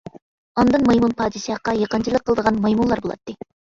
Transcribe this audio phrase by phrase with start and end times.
[0.61, 3.43] ئاندىن مايمۇن پادىشاھقا يېقىنچىلىق قىلىدىغان مايمۇنلار بولاتتى.